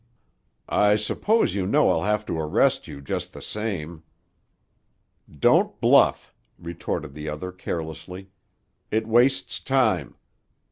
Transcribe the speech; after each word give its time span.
"I 0.67 0.95
s'pose 0.95 1.53
you 1.53 1.67
know 1.67 1.89
I'll 1.91 2.01
have 2.01 2.25
to 2.25 2.39
arrest 2.39 2.87
you, 2.87 3.01
just 3.01 3.33
the 3.33 3.39
same." 3.43 4.01
"Don't 5.29 5.79
bluff," 5.79 6.33
retorted 6.57 7.13
the 7.13 7.29
other 7.29 7.51
carelessly. 7.51 8.31
"It 8.89 9.05
wastes 9.07 9.59
time. 9.59 10.15